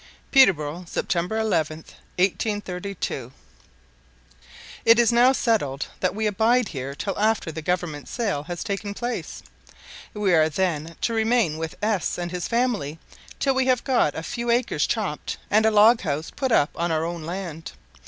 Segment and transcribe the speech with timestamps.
[0.31, 1.15] Peterborough, Sept.
[1.15, 1.77] 11,
[2.17, 3.31] 1832.
[4.83, 8.95] IT is now settled that we abide here till after the government sale has taken
[8.95, 9.43] place.
[10.15, 12.97] We are, then, to remain with S and his family
[13.39, 16.91] till we have got a few acres chopped, and a log house put up on
[16.91, 17.73] our own land.